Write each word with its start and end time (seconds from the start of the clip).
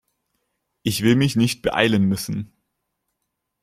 Ich 0.81 1.03
will 1.03 1.15
mich 1.15 1.35
nicht 1.35 1.61
beeilen 1.61 2.05
müssen. 2.05 2.53